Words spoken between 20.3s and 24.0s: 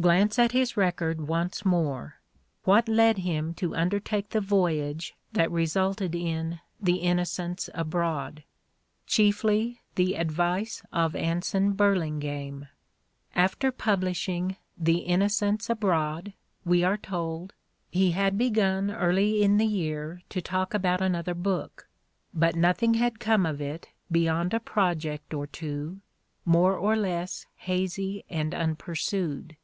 talk about another book, but nothing had come of it